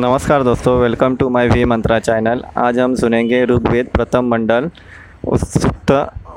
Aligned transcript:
नमस्कार 0.00 0.42
दोस्तों 0.42 0.76
welcome 0.80 1.14
to 1.16 1.28
my 1.28 1.48
V 1.48 1.64
Mantra 1.64 1.98
channel 1.98 2.42
आज 2.56 2.78
हम 2.78 2.94
सुनेंगे 2.94 3.44
ऋग्वेद 3.44 3.86
प्रथम 3.86 4.24
मंडल 4.24 4.70
सूक्त 5.34 5.90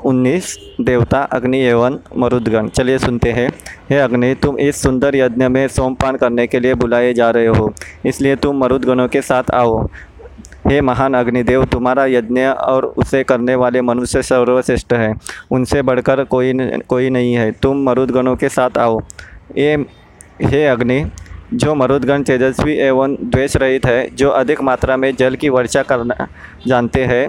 19 0.04 0.56
देवता 0.80 1.20
अग्नि 1.32 1.58
एवं 1.58 1.98
मरुदगण। 2.18 2.68
चलिए 2.68 2.98
सुनते 2.98 3.32
हैं। 3.32 3.48
हे 3.90 3.98
अग्नि 3.98 4.34
तुम 4.34 4.58
इस 4.58 4.82
सुंदर 4.82 5.16
यज्ञ 5.16 5.48
में 5.48 5.68
सोमपान 5.68 6.16
करने 6.16 6.46
के 6.46 6.60
लिए 6.60 6.74
बुलाए 6.74 7.14
जा 7.14 7.30
रहे 7.30 7.46
हो 7.46 7.72
इसलिए 8.06 8.36
तुम 8.36 8.60
मरुदगणों 8.60 9.08
के 9.08 9.22
साथ 9.22 9.50
आओ। 9.54 9.80
हे 10.66 10.80
महान 10.80 11.14
अग्निदेव 11.14 11.64
तुम्हारा 11.64 12.06
यज्ञ 12.06 12.46
और 12.46 12.84
उसे 12.84 13.24
करने 13.24 13.54
वाले 13.54 13.80
मनुष्य 13.82 14.22
सर्वश्रेष्ठ 14.22 14.92
है। 14.92 15.14
उनसे 15.50 15.82
बढ़कर 15.82 16.24
कोई 16.24 16.52
न, 16.52 16.80
कोई 16.88 17.10
नहीं 17.10 17.34
है। 17.34 17.50
तुम 17.52 17.84
मरुदगणों 17.84 18.36
के 18.36 18.48
साथ 18.48 18.78
आओ। 18.78 19.00
ये 19.56 19.74
हे 20.42 20.66
अग्नि 20.66 21.04
जो 21.52 21.74
मरुदगण 21.74 22.22
तेजस्वी 22.22 22.76
एवं 22.76 23.14
द्वेष 23.14 23.56
रहित 23.56 23.86
है, 23.86 24.08
जो 24.14 24.28
अधिक 24.30 24.60
मात्रा 24.60 24.96
में 24.96 25.16
जल 25.16 25.34
की 25.34 25.48
वर्षा 25.48 25.82
करना 25.82 26.28
जानते 26.66 27.04
हैं, 27.04 27.28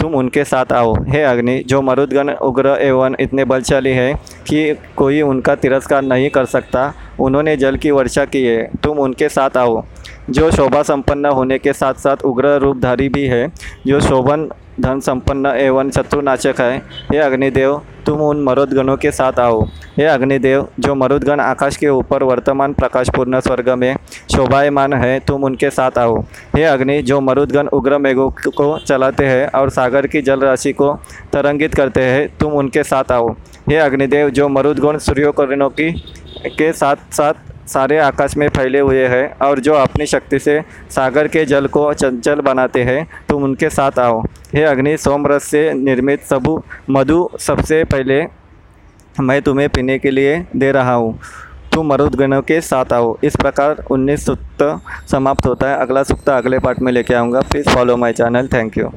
तुम 0.00 0.14
उनके 0.14 0.44
साथ 0.44 0.72
आओ। 0.72 0.94
हे 1.08 1.22
अग्नि, 1.22 1.64
जो 1.66 1.82
मरुदगण 1.82 2.30
उग्र 2.30 2.66
एवं 2.66 3.14
इतने 3.20 3.44
बलशाली 3.44 3.90
है 3.90 4.14
कि 4.46 4.76
कोई 4.96 5.22
उनका 5.22 5.54
तिरस्कार 5.54 6.02
नहीं 6.02 6.30
कर 6.30 6.44
सकता, 6.44 6.92
उन्होंने 7.20 7.56
जल 7.56 7.76
की 7.76 7.90
वर्षा 7.90 8.24
की 8.24 8.44
है, 8.44 8.70
तुम 8.82 8.98
उनके 8.98 9.28
साथ 9.28 9.56
आओ। 9.56 9.84
जो 10.30 10.50
शोभा 10.50 10.82
संपन्न 10.82 11.26
होने 11.26 11.58
के 11.58 11.72
साथ 11.72 11.94
साथ 11.94 12.16
उग्र 12.24 12.58
रूपधारी 12.58 13.08
भी 13.08 13.26
है, 13.26 13.52
जो 13.86 14.00
शोभन 14.00 14.48
धन 14.80 15.00
संपन्न 15.00 15.46
एवं 15.46 15.90
शत्रुनाशक 15.90 16.54
है। 16.60 16.78
हे 17.12 17.18
अग्निदेव, 17.18 17.82
तुम 18.06 18.20
उन 18.20 18.42
मरुदगणों 18.42 18.96
के 18.96 19.10
साथ 19.10 19.38
आओ। 19.38 19.62
हे 19.98 20.04
अग्निदेव, 20.04 20.68
जो 20.80 20.94
मरुदगण 20.94 21.40
आकाश 21.40 21.76
के 21.76 21.88
ऊपर 21.88 22.22
वर्तमान 22.22 22.72
प्रकाशपूर्ण 22.72 23.40
स्वर्ग 23.40 23.70
में 23.70 23.96
शोभायमान 24.32 24.92
है, 24.92 25.20
तुम 25.20 25.44
उनके 25.44 25.70
साथ 25.70 25.98
आओ। 25.98 26.20
हे 26.56 26.64
अग्नि, 26.64 27.02
जो 27.02 27.20
मरुदगण 27.20 27.66
उग्र 27.66 27.98
मेघों 27.98 28.30
को 28.30 28.78
चलाते 28.78 29.26
हैं 29.26 29.48
और 29.48 29.70
सागर 29.70 30.06
की 30.06 30.22
जल 30.22 30.40
राशि 30.40 30.72
को 30.72 30.94
तरंगित 31.32 31.74
करते 31.74 32.00
हैं, 32.00 32.28
तुम 32.40 32.52
उनके 32.52 32.82
साथ 32.82 33.12
आओ। 33.12 33.30
हे 33.68 33.76
अग्निदेव, 33.76 34.30
जो 34.30 34.48
मरुदगण 34.48 34.98
सूर्योकरणों 34.98 35.70
की, 35.70 35.92
के 36.46 36.72
साथ 36.72 36.96
साथ 37.12 37.34
सारे 37.66 37.98
आकाश 37.98 38.36
में 38.36 38.48
फैले 38.48 38.80
हुए 38.80 39.06
हैं 39.06 39.38
और 39.38 39.60
जो 39.60 39.74
अपनी 39.74 40.06
शक्ति 40.06 40.38
से 40.38 40.60
सागर 40.90 41.28
के 41.28 41.44
जल 41.44 41.66
को 41.66 41.92
चंचल 41.92 42.40
बनाते 42.40 42.82
हैं, 42.82 43.06
तुम 43.28 43.44
उनके 43.44 43.70
साथ 43.70 43.98
आओ। 43.98 44.22
हे 44.54 44.62
अग्नि, 44.62 44.96
सोमरस 44.96 45.44
से 45.44 45.72
निर्मित 45.72 46.22
सबू 46.22 46.62
मधु 46.90 47.28
सबसे 47.40 47.84
पहले 47.84 48.26
मैं 49.20 49.42
तुम्हें 49.42 49.68
पीने 49.68 49.98
के 49.98 50.10
लिए 50.10 50.46
दे 50.56 50.72
रहा 50.72 50.92
हूँ। 50.92 51.18
तुम 51.72 51.86
मरुदगणों 51.86 52.42
के 52.42 52.60
साथ 52.60 52.92
आओ। 52.92 53.16
इस 53.24 53.36
प्रकार 53.36 53.84
19 53.90 54.26
सूक्त 54.26 54.80
समाप्त 55.10 55.46
होता 55.46 55.70
है। 55.70 55.78
अगला 55.78 56.02
सूक्त 56.02 56.28
अगले 56.28 56.58
पार्ट 56.58 56.80
में 56.80 56.92
लेके 56.92 57.14
आऊँगा। 57.14 57.40
Please 57.40 57.68
follow 57.68 57.96
my 57.96 58.12
channel 58.12 58.48
thank 58.48 58.78
you 58.78 58.92